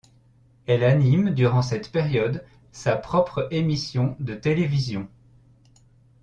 Elle 0.65 0.83
anime 0.83 1.29
durant 1.29 1.61
cette 1.61 1.91
période 1.91 2.43
sa 2.71 2.95
propre 2.97 3.47
émission 3.51 4.15
de 4.19 4.33
télévision. 4.33 5.07